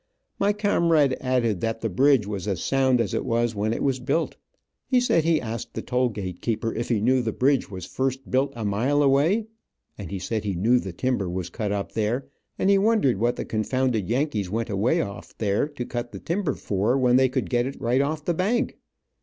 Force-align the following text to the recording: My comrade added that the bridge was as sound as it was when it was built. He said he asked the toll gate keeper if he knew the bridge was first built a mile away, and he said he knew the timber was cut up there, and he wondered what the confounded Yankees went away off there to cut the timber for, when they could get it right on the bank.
My 0.39 0.51
comrade 0.51 1.15
added 1.21 1.61
that 1.61 1.81
the 1.81 1.87
bridge 1.87 2.25
was 2.25 2.47
as 2.47 2.63
sound 2.63 2.99
as 2.99 3.13
it 3.13 3.23
was 3.23 3.53
when 3.53 3.71
it 3.71 3.83
was 3.83 3.99
built. 3.99 4.35
He 4.87 4.99
said 4.99 5.23
he 5.23 5.39
asked 5.39 5.75
the 5.75 5.83
toll 5.83 6.09
gate 6.09 6.41
keeper 6.41 6.73
if 6.73 6.89
he 6.89 6.99
knew 6.99 7.21
the 7.21 7.31
bridge 7.31 7.69
was 7.69 7.85
first 7.85 8.31
built 8.31 8.51
a 8.55 8.65
mile 8.65 9.03
away, 9.03 9.45
and 9.99 10.09
he 10.09 10.17
said 10.17 10.43
he 10.43 10.55
knew 10.55 10.79
the 10.79 10.91
timber 10.91 11.29
was 11.29 11.51
cut 11.51 11.71
up 11.71 11.91
there, 11.91 12.25
and 12.57 12.71
he 12.71 12.79
wondered 12.79 13.19
what 13.19 13.35
the 13.35 13.45
confounded 13.45 14.09
Yankees 14.09 14.49
went 14.49 14.71
away 14.71 15.01
off 15.01 15.37
there 15.37 15.67
to 15.67 15.85
cut 15.85 16.11
the 16.11 16.19
timber 16.19 16.55
for, 16.55 16.97
when 16.97 17.15
they 17.15 17.29
could 17.29 17.47
get 17.47 17.67
it 17.67 17.79
right 17.79 18.01
on 18.01 18.17
the 18.25 18.33
bank. 18.33 18.79